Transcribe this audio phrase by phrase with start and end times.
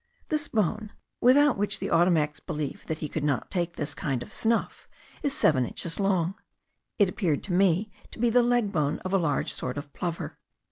[0.29, 4.33] This bone, without which the Ottomac believes that he could not take this kind of
[4.33, 4.87] snuff,
[5.21, 6.33] is seven inches long:
[6.97, 10.39] it appeared to me to be the leg bone of a large sort of plover.